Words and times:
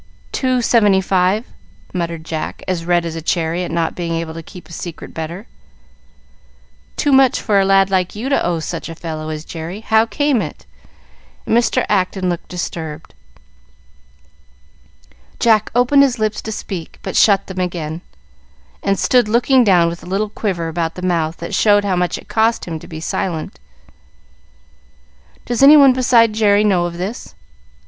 "Two 0.31 0.63
seventy 0.63 0.99
five," 0.99 1.45
muttered 1.93 2.23
Jack, 2.23 2.63
as 2.67 2.85
red 2.85 3.05
as 3.05 3.15
a 3.15 3.21
cherry 3.21 3.63
at 3.63 3.69
not 3.69 3.93
being 3.93 4.13
able 4.15 4.33
to 4.33 4.41
keep 4.41 4.67
a 4.67 4.73
secret 4.73 5.13
better. 5.13 5.45
"Too 6.97 7.11
much 7.11 7.39
for 7.39 7.59
a 7.59 7.65
lad 7.65 7.91
like 7.91 8.15
you 8.15 8.27
to 8.29 8.43
owe 8.43 8.59
such 8.59 8.89
a 8.89 8.95
fellow 8.95 9.29
as 9.29 9.45
Jerry. 9.45 9.81
How 9.81 10.07
came 10.07 10.41
it?" 10.41 10.65
And 11.45 11.55
Mr. 11.55 11.85
Acton 11.87 12.29
looked 12.29 12.47
disturbed. 12.47 13.13
Jack 15.39 15.69
opened 15.75 16.01
his 16.01 16.17
lips 16.17 16.41
to 16.41 16.51
speak, 16.51 16.97
but 17.03 17.15
shut 17.15 17.45
them 17.45 17.59
again, 17.59 18.01
and 18.81 18.97
stood 18.97 19.27
looking 19.29 19.63
down 19.63 19.87
with 19.87 20.01
a 20.01 20.07
little 20.07 20.29
quiver 20.29 20.67
about 20.67 20.95
the 20.95 21.03
mouth 21.03 21.37
that 21.37 21.53
showed 21.53 21.85
how 21.85 21.95
much 21.95 22.17
it 22.17 22.27
cost 22.27 22.65
him 22.65 22.79
to 22.79 22.87
be 22.87 22.99
silent. 22.99 23.59
"Does 25.45 25.61
any 25.61 25.77
one 25.77 25.93
beside 25.93 26.33
Jerry 26.33 26.63
know 26.63 26.85
of 26.87 26.97
this?" 26.97 27.35